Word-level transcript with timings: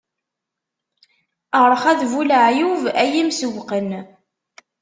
Rrxa 1.71 1.93
d 1.99 2.01
bu 2.11 2.21
laɛyub,a 2.29 3.03
yimsewwqen! 3.11 3.89